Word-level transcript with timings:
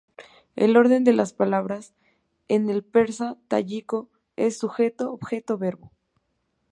El 0.55 0.77
orden 0.77 1.03
de 1.03 1.13
las 1.13 1.31
palabras 1.31 1.93
en 2.47 2.71
el 2.71 2.83
persa 2.83 3.37
tayiko 3.47 4.09
es 4.35 4.57
sujeto-objeto-verbo. 4.57 5.91